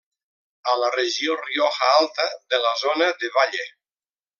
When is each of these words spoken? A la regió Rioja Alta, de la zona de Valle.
A 0.71 0.73
la 0.83 0.89
regió 0.95 1.37
Rioja 1.43 1.91
Alta, 2.01 2.29
de 2.55 2.63
la 2.67 2.75
zona 2.85 3.15
de 3.23 3.35
Valle. 3.41 3.73